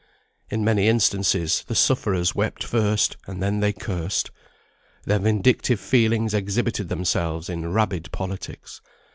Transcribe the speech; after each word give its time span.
In 0.49 0.63
many 0.65 0.87
instances 0.87 1.63
the 1.67 1.75
sufferers 1.75 2.33
wept 2.33 2.63
first, 2.63 3.17
and 3.27 3.39
then 3.39 3.59
they 3.59 3.71
cursed. 3.71 4.31
Their 5.05 5.19
vindictive 5.19 5.79
feelings 5.79 6.33
exhibited 6.33 6.89
themselves 6.89 7.49
in 7.51 7.71
rabid 7.71 8.11
politics. 8.11 8.81